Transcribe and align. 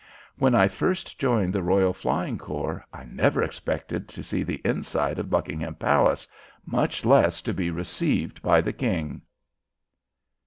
When 0.39 0.55
I 0.55 0.67
first 0.67 1.19
joined 1.19 1.53
the 1.53 1.61
Royal 1.61 1.93
Flying 1.93 2.39
Corps 2.39 2.83
I 2.91 3.03
never 3.03 3.43
expected 3.43 4.07
to 4.09 4.23
see 4.23 4.41
the 4.41 4.59
inside 4.65 5.19
of 5.19 5.29
Buckingham 5.29 5.75
Palace, 5.75 6.27
much 6.65 7.05
less 7.05 7.39
to 7.43 7.53
be 7.53 7.69
received 7.69 8.41
by 8.41 8.61
the 8.61 8.73
King. 8.73 9.21